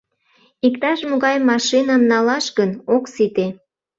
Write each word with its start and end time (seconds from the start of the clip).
Иктаж-могай 0.67 1.37
машиным 1.49 2.01
налаш 2.11 2.45
гын, 2.57 2.71
ок 2.95 3.03
сите. 3.13 3.45